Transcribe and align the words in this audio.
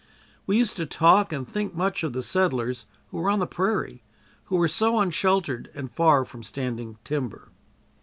We 0.47 0.57
used 0.57 0.77
to 0.77 0.87
talk 0.87 1.31
and 1.31 1.47
think 1.47 1.75
much 1.75 2.01
of 2.03 2.11
the 2.13 2.23
settlers 2.23 2.87
who 3.11 3.17
were 3.17 3.29
on 3.29 3.37
the 3.37 3.45
prairie 3.45 4.01
who 4.45 4.55
were 4.55 4.67
so 4.67 4.99
unsheltered 4.99 5.69
and 5.75 5.91
far 5.91 6.25
from 6.25 6.41
standing 6.41 6.97
timber. 7.03 7.49